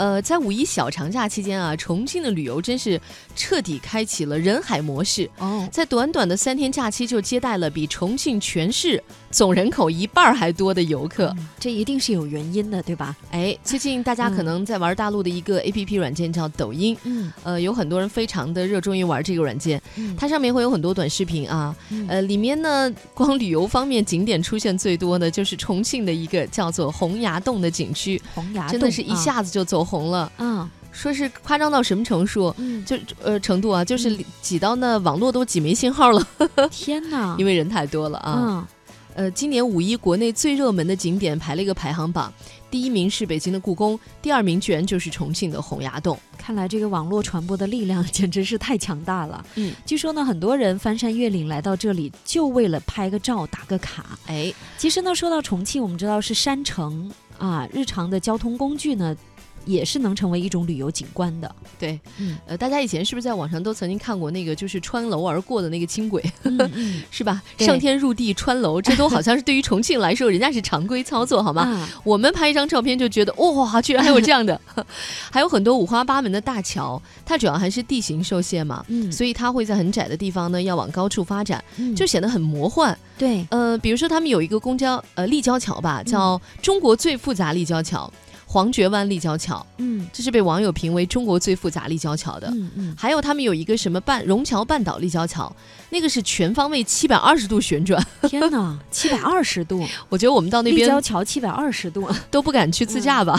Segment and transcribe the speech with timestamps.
[0.00, 2.98] 呃，在五一小长假期间啊，重庆的旅游真是
[3.36, 5.28] 彻底开启了人海模式。
[5.36, 11.36] 哦，在短短的三天假期，就接待了比重庆全市总人口一半还多的游客。
[11.58, 13.14] 这一定是有原因的，对吧？
[13.30, 20.16] 哎，最近大家可能在玩大陆的一个 A P P 软件叫抖音，嗯，呃，有很多人非常的热衷于玩这个软件，嗯。
[20.16, 22.06] 它上面会有很多短视频啊，嗯。
[22.08, 32.54] 呃，里面呢，光旅游方面景点出现最多的就是重庆的一个叫做洪崖洞的景区，洪崖洞真的是一下子就走红了，嗯，说是夸张到什么程度？
[32.58, 36.24] 嗯，就呃程度啊，就是挤到那网络都挤没信号了，
[36.70, 38.30] 天哪，因为人太多了啊。
[38.30, 38.68] 啊，
[39.14, 42.32] 呃，今年五一国内最热门的景点排了一个排行榜，
[42.70, 46.16] 第一名是北京的故宫，第二名居然就是重庆的洪崖洞。
[46.38, 49.44] 看来这个网络传播的力量简直是太强大了。
[49.56, 54.18] 嗯，据说呢，很多人翻山越岭来到这里，就为了拍个照、打个卡。
[54.26, 59.14] 哎，其实呢，说到重庆，我们知道是山城啊，日常的交通工具呢，
[59.64, 61.54] 也是能成为一种旅游景观的。
[61.78, 66.22] 对，嗯呃，大家以前是不是在网上都曾经看过那个就是穿楼而过的那个轻轨，
[67.10, 67.42] 是吧？
[67.58, 71.62] 上天入地穿楼，这都好像是对于重庆来说，人家是常规操作，好吗？
[71.62, 74.60] 啊，我们拍一张照片就觉得哇，居然还有这样的，
[75.30, 78.84] 还有很多五花八门的大桥，它主要还是地形受限嘛。
[78.88, 82.96] 嗯，所以它会在很窄的地方呢，要往高处发展，嗯就显得很魔幻。
[83.18, 88.10] 对，呃，比如说他们有一个公交呃立交桥吧，叫中国最复杂立交桥——
[88.52, 92.48] 黄觉湾立交桥，嗯这是被网友评为中国最复杂立交桥的。
[92.48, 95.54] 嗯嗯，还有他们有一个什么半融桥半岛立交桥，
[95.90, 98.04] 那个是全方位七百二十度旋转。
[98.26, 102.10] 天哪，七百二十度， 我觉得我们到那边立交桥七百二十度。
[102.28, 103.38] 都不敢去自驾吧，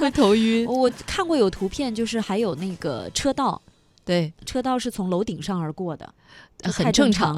[0.00, 0.66] 会 头晕。
[0.66, 3.62] 我看过有图片，就是还有那个车道，
[4.04, 6.12] 对，车道是从楼顶上而过的，
[6.64, 7.34] 很正常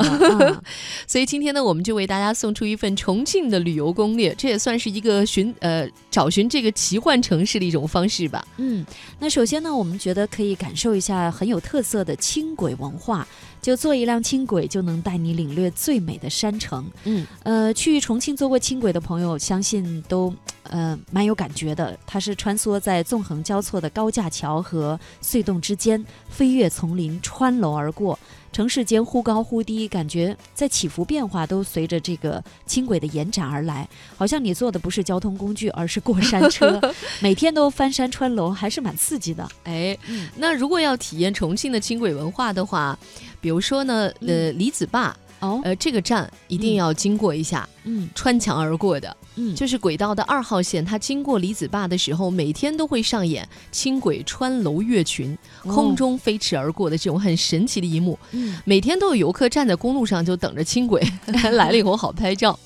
[1.07, 8.45] 所以今天呢，我们就为大家送出一份重庆的旅游攻略，这也算是一个寻呃找寻这个奇幻城市的一种方式吧。
[8.57, 8.85] 嗯，
[9.21, 13.27] 那首先呢，我们觉得可以感受一下很有特色的轻轨文化，
[13.67, 16.89] 就坐一辆轻轨就能带你领略最美的山城。
[17.03, 20.33] 嗯，呃，去重庆坐过轻轨的朋友，相信都
[20.63, 21.99] 呃蛮有感觉的。
[22.07, 28.17] 它是穿梭在纵横交错的高架桥和隧洞之间，飞越丛林，穿楼而过。
[28.53, 36.81] 城市间忽高忽低，感觉在起伏变化，都随着这个轻轨的延展而来，好像你坐的不是交通工具，而是过山车。
[37.21, 39.47] 每天都翻山穿楼，还是蛮刺激的。
[39.65, 42.99] 哎，嗯那如果要体验重庆的轻轨文化的话，
[43.47, 48.11] 比如说呢，呃，李子坝，哦，呃，这个站一定要经过一下，嗯。
[48.13, 49.17] 穿墙而过的。
[49.37, 58.19] 嗯，就是轨道的二号线，它经过李子坝的时候，每天都会上演轻轨穿楼越群、空中飞驰而过的这种很神奇的一幕。
[58.33, 58.57] 嗯。
[58.65, 61.03] 每天都有游客站在公路上就等着轻轨
[61.53, 62.59] 来了以后好拍照。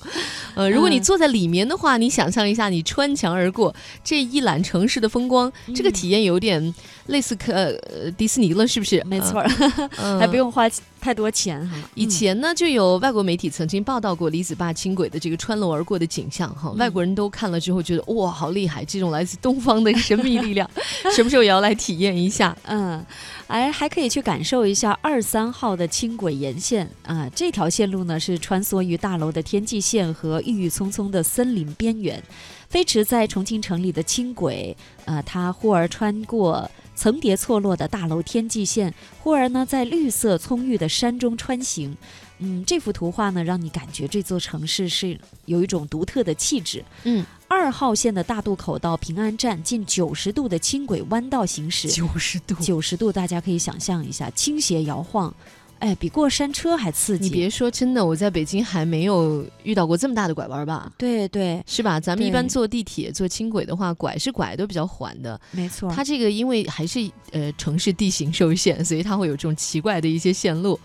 [0.55, 1.03] 呃，如果你嗯。
[1.03, 6.73] 坐在里面的话，你想象一下，你穿墙而过，这一览城市的风光，这个嗯体验有点
[7.07, 9.03] 类似可呃迪士尼了，是不是？
[9.05, 9.41] 没错
[10.19, 11.75] 还不用花太多钱哈。
[11.95, 18.83] 以前呢，就有外国媒体曾经报道过李子坝轻轨的这个穿楼而过的景象，外国人都看了之后觉得哇，好厉害！
[18.85, 20.69] 这种来自东方的神秘力量，
[21.15, 22.55] 什么时候也要来体验一下？
[22.63, 23.03] 嗯，
[23.47, 27.29] 哎，还可以去感受一下二三号的轻轨沿线啊。
[27.35, 32.21] 这条线路呢是穿梭于大楼的天际线和郁郁葱葱的森林边缘，
[32.69, 36.69] 飞驰在重庆城里的轻轨，呃，它忽而穿过
[37.01, 41.97] 层叠错落的大楼天际线，忽而呢在绿色葱郁的山中穿行。
[42.37, 46.85] 嗯，这幅图画呢，让你感觉这座城市是有一种独特的气质。
[47.05, 55.33] 嗯，二号线的大渡口到平安站近九十度的轻轨弯道行驶，九十度，九十度，大家可以想象一下，倾斜摇晃，
[55.81, 57.25] 哎，比过山车还刺激。
[57.25, 60.91] 你别说，真的，我在北京还没有遇到过这么大的拐弯吧？
[60.95, 61.99] 对对，是吧？
[61.99, 65.41] 咱们一般坐地铁、坐轻轨的话，拐是拐都比较缓的。
[65.49, 65.91] 没错。
[65.91, 70.79] 它这个因为还是呃城市地形受限，所以它会有这种奇怪的一些线路。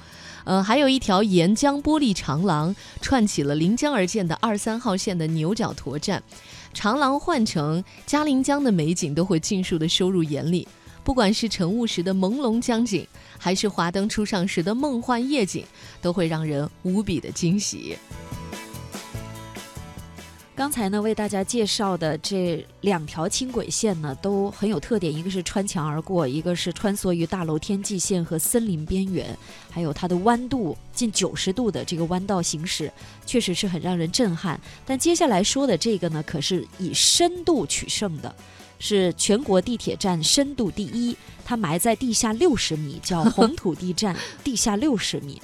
[0.44, 6.22] 呃，还有一条沿江玻璃长廊，串起了临江而建的二三号线的牛角沱站。
[6.72, 10.66] 长廊换乘，嘉陵江的美景都会尽数的收入眼里。
[11.04, 13.06] 不管是晨雾时的朦胧江景，
[13.38, 15.64] 还是华灯初上时的梦幻夜景，
[16.00, 17.96] 都会让人无比的惊喜。
[20.54, 29.36] 刚才呢，为大家介绍的这两条轻轨线呢，都很有特点，一个是穿墙而过，一个是穿梭于大楼天际线和森林边缘，
[29.70, 32.90] 还有它的弯度近九十度的这个弯道行驶，
[33.26, 34.58] 确实是很让人震撼。
[34.86, 38.34] 但接下来说的这个呢，可是以深度取胜的。
[38.78, 45.40] 是全国地铁站深度第一，它埋在地下六十米，叫红土地站， 地下六十米。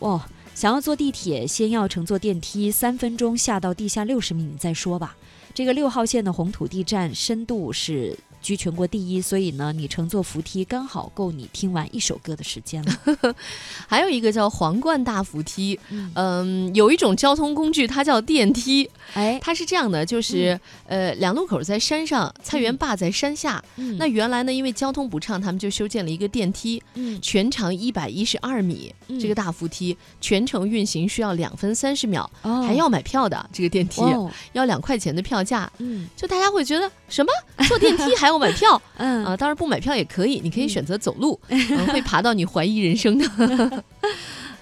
[0.00, 5.16] 哇，想要坐地铁，先要乘坐电梯，三分钟下到地下六十米，你再说吧。
[5.54, 13.34] 这个六号线的红土地站深度是居全国第一，所以呢，你乘坐扶梯刚好够你听完一首歌的时间了。
[13.88, 16.12] 还有一个叫皇冠大扶梯，嗯。
[16.14, 23.60] 嗯，有一种交通工具，它叫电梯，哎，它是这样的，就是、呃，两路口在山上，菜园坝在山下。
[23.74, 23.96] 嗯。
[23.98, 27.20] 那原来呢，因为交通不畅，他们就修建了一个电梯，嗯。
[27.20, 29.18] 全长一百一十二米，嗯。
[29.18, 32.62] 这个大扶梯全程运行需要两分三十秒，哦。
[32.62, 33.50] 还要买票的。
[33.52, 34.30] 这个电梯、哦。
[34.52, 36.08] 要两块钱的票价，嗯。
[36.14, 37.32] 就大家会觉得什么？
[37.66, 39.36] 坐电梯还要买票 嗯啊？
[39.36, 43.84] 当然不买票也可以，你可以嗯选择走路，嗯会爬到你怀疑人生的。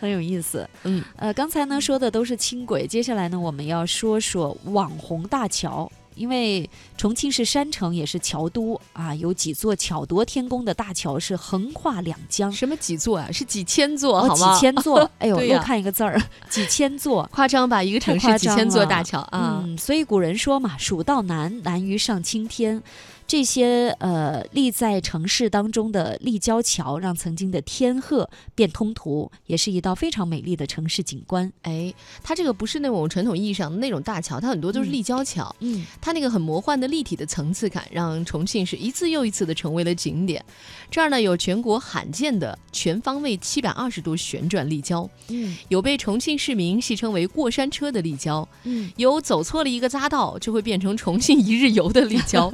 [0.00, 0.68] 很有意思。
[0.82, 5.90] 嗯，呃，刚才呢说的都是轻轨，接下来呢我们要说说网红大桥。
[6.16, 13.28] 因为重庆是山城，也是桥都啊，有几座巧夺天工的大桥是横跨两江，什么几座啊？
[13.32, 14.54] 是几千座，哦，好吗？
[14.54, 16.16] 几千座， 哎呦，又看一个字儿，
[16.48, 17.28] 几千座。
[17.32, 17.82] 夸张吧？
[17.82, 19.60] 一个城市几千座大桥啊！
[19.64, 22.80] 嗯，所以古人说嘛，“蜀道难，难于上青天”。
[23.26, 31.50] 这些呃立在城市当中的立交桥，让曾经的天鹤变通途，也是一道非常美丽的城市景观。
[31.62, 31.92] 哎，
[32.22, 35.54] 它这个不是那种传统意义上的那种大桥，它很多都是嗯立交桥。
[35.60, 40.44] 嗯它那个很魔幻的立体的层次感，让重庆是一次又一次的成为了景点。
[40.90, 52.52] 这儿呢有全国罕见的全方位七百二十度旋转立交，嗯有被重庆市民戏称为“过山车”的立交，嗯，有走错了一个匝道就会变成重庆一日游的立交。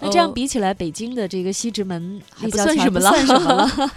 [0.00, 3.90] 那这样呃比起来，北京的这个西直门还不算什么了不算什么了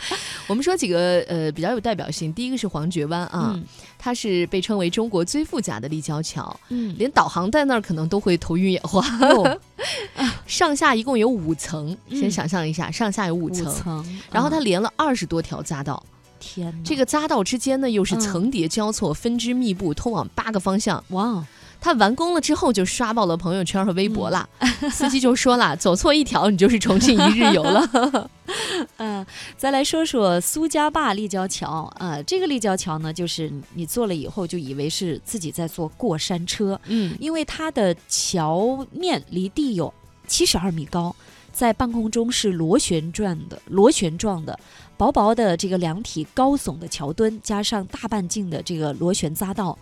[0.47, 3.63] 我们说几个呃比较有代表性，第一个是黄觉湾啊，嗯。
[4.03, 9.05] 它是被称为中国最复杂的立交桥，嗯，连导航在那儿可能都会头晕眼花。
[9.27, 9.59] 哟。
[10.47, 12.19] 上下一共有五层，嗯。
[12.19, 16.03] 先想象一下，上下有五五层，然后它啊连了二十多条匝道，
[16.39, 18.19] 天哪，这个匝道之间呢又是嗯。
[18.19, 21.03] 层叠交错、分支密布，通往八个方向。
[21.09, 21.45] 哇
[21.81, 28.29] 哦，它完工了之后就刷爆了朋友圈和微博啦，嗯 司机就说了，走错一条你就是重庆一日游了。
[28.97, 29.25] 嗯，
[29.57, 39.91] 再来说说苏家坝立交桥啊、这个立交桥呢，就是你坐了以后就以为是自己在坐过山车，嗯，因为它的桥面离地有
[40.27, 41.15] 七十二米高，
[41.51, 44.59] 在半空中是螺旋转的、螺旋状的，
[44.97, 49.77] 薄薄的这个两体高耸的桥墩，加上大半径的这个螺旋匝道。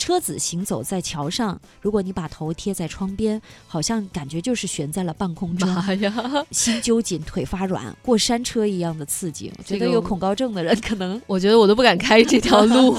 [0.00, 6.12] 车子行走在桥上，如果你把头贴在窗边，好像感觉就是悬在了半空中，妈呀！
[6.50, 9.52] 心揪紧，腿发软，过山车一样的刺激。
[9.58, 12.96] 我觉这个得有恐高症的人可能， 我觉得我都不敢开这条路。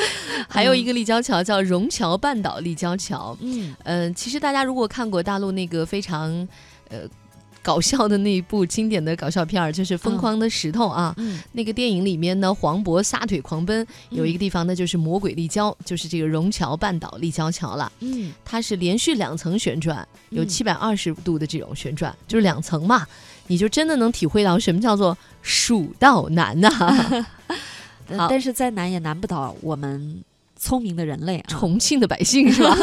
[0.46, 6.46] 还有一个立交桥叫融桥半岛立交桥，嗯嗯、其实大家如果看过大陆那个非常
[6.90, 6.98] 呃
[7.64, 11.14] 搞笑的那一部经典的搞笑片儿，就是《疯狂的石头》啊。
[11.16, 17.90] 嗯，那个电影里面呢，黄渤撒腿狂奔，有一个地方呢就是魔鬼立交，就是这个融桥半岛立交桥了。
[18.00, 18.32] 嗯。
[18.44, 20.46] 它是连续两层旋转，有嗯。
[20.46, 23.06] 七百二十度的这种旋转，就是两层嘛，
[23.46, 27.26] 你就真的能体会到什么叫做蜀道难呐、
[28.28, 30.22] 但是再难也难不倒我们
[30.64, 31.44] 聪明的人类啊。
[31.48, 32.74] 重庆的百姓是吧？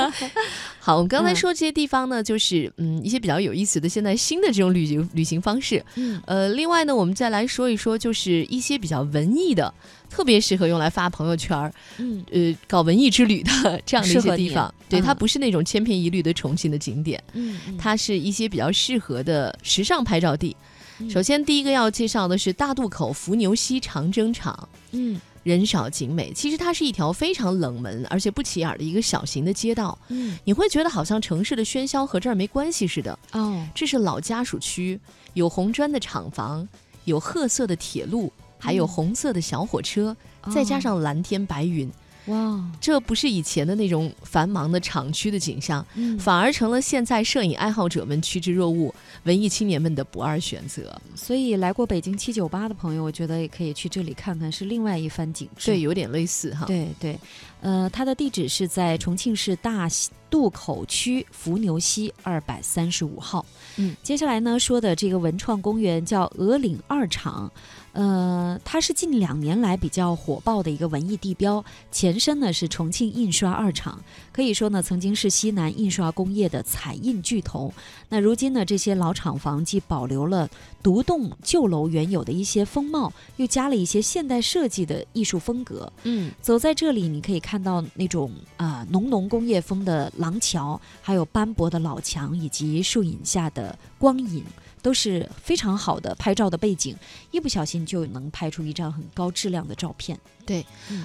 [0.80, 5.84] 好，我们刚才嗯说这些地方呢，就是嗯一些比较有意思的现在新的这种旅行旅行方式。
[5.96, 9.72] 嗯呃，另外呢，我们再来说一说，就是一些比较文艺的，
[10.08, 14.72] 特别适合用来发朋友圈儿，嗯呃，搞文艺之旅的这样的一些地方。
[14.88, 20.56] 对，它嗯不是那种千篇一律的重庆的景点，嗯，嗯它是一些比较适合的时尚拍照地。
[21.00, 24.66] 嗯首先，第一个要介绍的是大渡口伏牛溪长征场。
[24.92, 29.96] 嗯人少景美，其实它是一条非常冷门而且不起眼儿的一个小型的街道。
[30.08, 30.36] 嗯。
[30.42, 33.16] 你会觉得好像城市的喧嚣和这儿没关系似的。
[33.30, 33.64] 哦。
[33.72, 34.98] 这是老家属区，
[35.34, 36.68] 有红砖的厂房，
[37.04, 38.88] 有褐色的铁路，还有嗯。
[38.88, 40.16] 红色的小火车，
[40.52, 41.88] 再加上蓝天白云，
[42.26, 48.92] 哇这不是以前的那种繁忙的厂区的景象，嗯反而成了现在摄影爱好者们趋之若鹜、
[49.24, 51.00] 文艺青年们的不二选择。
[51.14, 55.66] 所以来过北京七九八的朋友，我觉得也可以去这里看看，是另外一番景致。
[55.66, 56.66] 对，有点类似哈。
[56.66, 57.18] 对对，
[57.60, 63.44] 呃，它的地址是在重庆市大溪渡口区伏牛溪二百三十五号。
[63.76, 67.50] 嗯，接下来呢说的这个文创公园叫鹅岭二厂，
[67.92, 74.02] 呃，它是近两年来比较火爆的一个文艺地标，前身呢是重庆印刷二厂，
[74.32, 77.72] 可以说呢曾经是西南印刷工业的彩印巨头。
[78.08, 80.48] 那如今呢，这些老厂房既保留了
[80.82, 85.92] 独栋旧楼原有的一些风貌，又加了一些现代设计的艺术风格。
[86.04, 94.44] 嗯，走在这里，你可以看到那种啊、浓浓工业风的廊桥，还有斑驳的老墙，以及树影下的光影。
[94.82, 96.96] 都是非常好的拍照的背景，
[97.32, 100.16] 一不小心就能拍出一张很高质量的照片。
[100.46, 100.64] 对，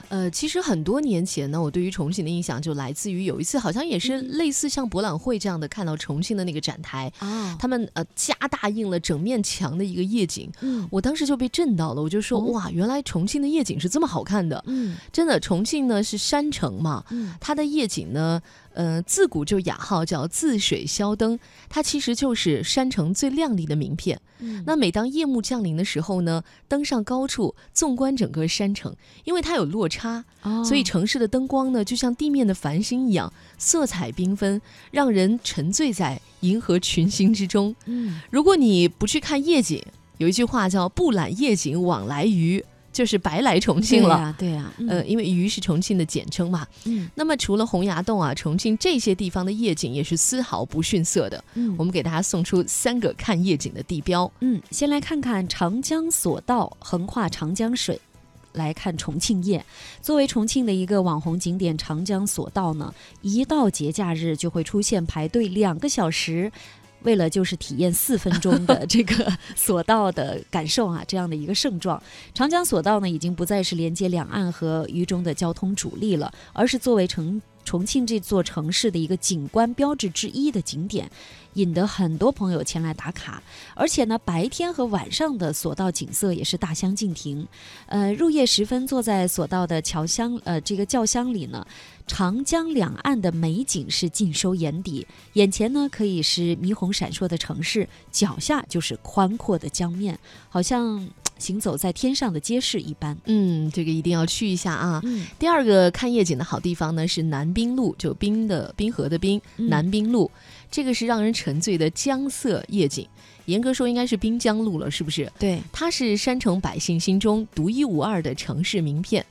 [0.10, 18.42] 呃，其实很多年前呢，我对于重庆的印象就来自于有一次，好像也是类似像博览会这样的，看到重庆的那个展台啊，他们呃加大印了整面墙的一个夜景，嗯，我当时就被震到了，我就说哇，原来重庆的夜景是这么好看的，嗯，真的，重庆呢是山城嘛，嗯，它的夜景呢。
[18.74, 24.22] 呃，自古就雅号叫“自水霄灯”，它其实就是山城最亮丽的名片。
[24.40, 24.64] 嗯。
[24.66, 28.96] 那每当夜幕降临的时候呢，登上高处，纵观整个山城，
[29.26, 30.24] 因为它有落差，
[30.66, 34.62] 所以城市的灯光呢，就像地面的繁星一样，色彩缤纷，
[34.92, 37.76] 让人沉醉在银河群星之中。
[37.86, 39.84] 嗯，如果你不去看夜景，
[40.18, 42.64] 有一句话叫“不览夜景枉来鱼”。
[42.94, 46.68] 就是白来重庆了，对呀，呃，因为鱼是重庆的简称嘛。
[46.84, 51.42] 嗯，那么除了洪崖洞啊，重庆这些地方的夜景也是丝毫不逊色的。
[51.54, 54.30] 嗯，我们给大家送出三个看夜景的地标。
[54.42, 57.98] 嗯，先来看看长江索道，横跨长江水，
[58.54, 59.66] 来看重庆夜。
[60.02, 66.52] 作为重庆的一个网红景点，长江索道呢，一到节假日就会出现排队两个小时。
[67.04, 72.00] 为了就是体验四分钟的 这个索道的感受啊，这样的一个盛状，
[72.32, 81.10] 长江索道呢已经不再是连接两岸和渝中的交通主力了，而是作为重重庆这座城市的一个景观标志之一的景点。
[81.56, 83.44] 引得很多朋友前来打卡，
[83.76, 87.46] 而且呢，白天和晚上的索道景色也是大相径庭。
[87.88, 91.68] 呃，入夜时分，坐在索道的桥箱，呃，这个轿厢里呢，
[92.08, 101.06] 长江两岸的美景是尽收眼底，眼前呢可以是霓虹闪烁的城市，脚下就是宽阔的江面，好像
[101.42, 103.18] 行走在天上的街市一般。
[103.26, 105.02] 嗯，这个一定要去一下啊。
[105.38, 110.32] 第二个看夜景的好地方呢是南滨路，就滨的滨河的滨，南滨路。
[110.70, 113.06] 这个是让人沉醉的江色夜景，
[113.46, 115.30] 严格说应该是滨江路了，是不是？
[115.38, 119.26] 对，它是山城百姓心中独一无二的城市名片，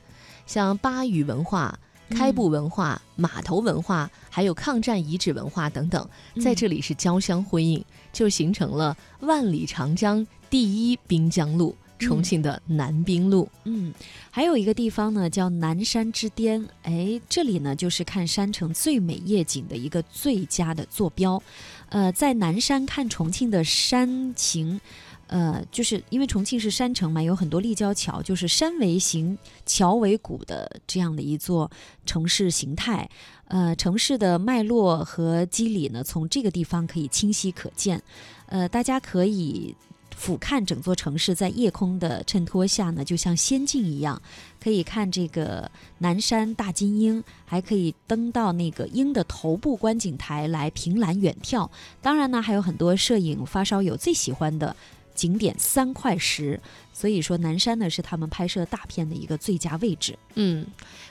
[0.45, 1.79] 像巴渝文化、
[2.11, 6.07] 开埠文化、码头文化，还有抗战遗址文化等等，
[6.39, 11.75] 在这里是交相辉映，就形成了万里长江第一滨江路。
[12.01, 13.93] 重庆的南滨路，嗯，
[14.29, 16.67] 还有一个地方呢，叫南山之巅。
[16.83, 21.41] 哎，这里呢，就是看山城最美夜景的一个最佳的坐标。
[21.89, 24.81] 呃，在南山看重庆的山形，
[25.27, 31.69] 呃，就是因为重庆是山城嘛，有很多立交桥，就是山为形，桥为骨的这样的一座
[32.05, 33.09] 城市形态。
[33.45, 38.01] 呃，城市的脉络和机理呢，从这个地方可以清晰可见。
[38.47, 39.75] 呃，大家可以。
[40.21, 44.21] 俯瞰整座城市，在夜空的衬托下呢，就像仙境一样。
[44.59, 51.67] 可以看这个南山大金鹰，还可以登到那个鹰的头部观景台来凭栏远眺。
[52.03, 54.75] 当然呢，还有很多摄影发烧友最喜欢的
[55.15, 56.61] 景点三块石。
[56.93, 60.17] 所以说，南山呢是他们拍摄大片的一个最佳位置。
[60.35, 60.65] 嗯，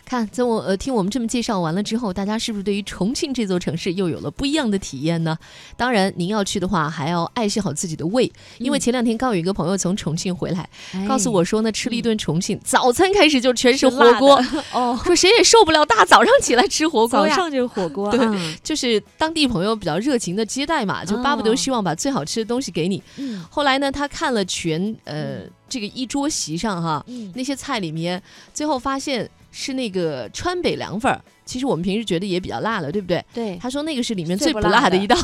[0.05, 5.37] 看在我呃听我们这么介绍完了之后，大家是不是对于重庆这座城市又有了不一样的体验呢？
[5.77, 10.69] 当然，您要去的话，还要爱惜好自己的胃，因为前两天刚有一个朋友从重庆回来，
[11.09, 14.41] 告诉我说呢，吃了一顿重庆早餐，开始就全是火锅。
[14.73, 18.11] 哦，说谁也受不了大早上起来吃火锅早上就是火锅。
[18.11, 23.03] 对，就是当地朋友比较热情的接待嘛，就巴不得希望把最好吃的东西给你。
[23.17, 23.45] 嗯。
[23.51, 25.41] 后来呢，他看了全呃。
[25.71, 27.03] 这个一桌席上哈，
[27.35, 28.21] 那些菜里面，
[28.53, 31.19] 最后发现是那个川北凉粉儿。
[31.47, 33.25] 其实我们平时觉得也比较辣了，对不对？
[33.33, 33.57] 对。
[33.61, 35.17] 他说那个是里面最不辣的一道，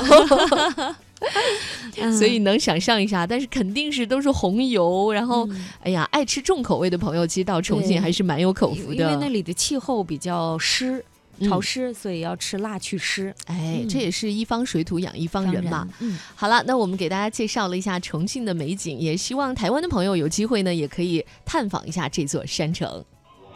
[2.19, 3.27] 所以能想象一下。
[3.27, 5.49] 但是肯定是都是红油，然后
[5.83, 11.05] 哎呀，爱吃重口味的朋友，其实到重庆还是蛮有口福的，因为那里的气候比较湿。
[11.43, 13.35] 潮湿，所以要吃辣去湿。
[13.47, 15.89] 哎，这也是一方水土养一方人嘛。
[16.01, 23.05] 嗯，好了，那我们给大家介绍了一下重庆的美景，也希望台湾的朋友有机会呢，也可以探访一下这座山城。